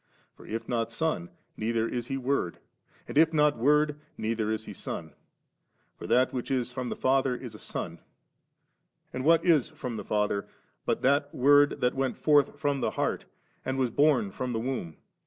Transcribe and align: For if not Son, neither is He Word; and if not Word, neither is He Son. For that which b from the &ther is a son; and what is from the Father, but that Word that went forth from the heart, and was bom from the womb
For 0.33 0.47
if 0.47 0.67
not 0.67 0.89
Son, 0.89 1.29
neither 1.55 1.87
is 1.87 2.07
He 2.07 2.17
Word; 2.17 2.57
and 3.07 3.15
if 3.19 3.31
not 3.31 3.59
Word, 3.59 3.99
neither 4.17 4.49
is 4.49 4.65
He 4.65 4.73
Son. 4.73 5.13
For 5.95 6.07
that 6.07 6.33
which 6.33 6.49
b 6.49 6.63
from 6.63 6.89
the 6.89 6.95
&ther 6.95 7.35
is 7.35 7.53
a 7.53 7.59
son; 7.59 7.99
and 9.13 9.23
what 9.23 9.45
is 9.45 9.69
from 9.69 9.97
the 9.97 10.03
Father, 10.03 10.47
but 10.87 11.03
that 11.03 11.31
Word 11.35 11.81
that 11.81 11.93
went 11.93 12.17
forth 12.17 12.59
from 12.59 12.81
the 12.81 12.89
heart, 12.89 13.27
and 13.63 13.77
was 13.77 13.91
bom 13.91 14.31
from 14.31 14.53
the 14.53 14.59
womb 14.59 14.97